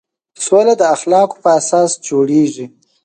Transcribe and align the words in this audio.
سوله 0.45 0.73
د 0.81 0.83
اخلاقو 0.95 1.41
په 1.43 1.49
اساس 1.59 1.91
جوړېږي. 2.07 2.65